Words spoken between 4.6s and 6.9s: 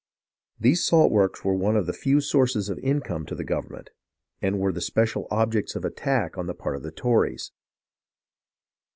the special objects of attack on the part of